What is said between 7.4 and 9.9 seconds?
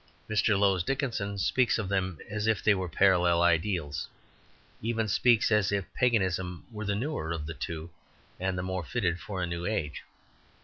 the two, and the more fitted for a new